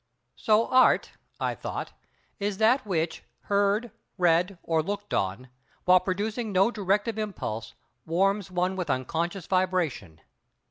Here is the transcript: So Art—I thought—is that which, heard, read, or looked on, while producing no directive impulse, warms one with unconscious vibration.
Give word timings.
So 0.35 0.65
Art—I 0.69 1.53
thought—is 1.53 2.57
that 2.57 2.87
which, 2.87 3.23
heard, 3.41 3.91
read, 4.17 4.57
or 4.63 4.81
looked 4.81 5.13
on, 5.13 5.49
while 5.85 5.99
producing 5.99 6.51
no 6.51 6.71
directive 6.71 7.19
impulse, 7.19 7.75
warms 8.07 8.49
one 8.49 8.75
with 8.75 8.89
unconscious 8.89 9.45
vibration. 9.45 10.19